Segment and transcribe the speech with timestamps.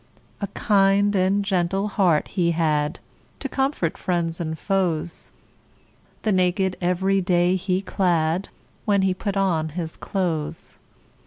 [0.41, 2.99] A kind and gentle heart he had,
[3.39, 5.29] To comfort friends and foes;
[6.23, 8.49] The naked every day he clad,
[8.85, 10.79] When he put on his clothes.